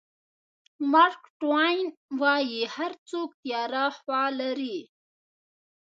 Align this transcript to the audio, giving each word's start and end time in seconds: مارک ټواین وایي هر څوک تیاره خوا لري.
مارک 0.91 1.21
ټواین 1.39 1.81
وایي 2.19 2.61
هر 2.75 2.91
څوک 3.09 3.29
تیاره 3.43 3.85
خوا 3.97 4.23
لري. 4.39 4.77